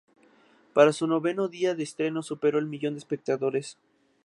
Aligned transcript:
Para 0.73 0.93
su 0.93 1.05
noveno 1.05 1.47
día 1.47 1.75
de 1.75 1.83
estreno 1.83 2.23
superó 2.23 2.57
el 2.57 2.65
millón 2.65 2.95
de 2.95 2.97
espectadores. 2.97 3.77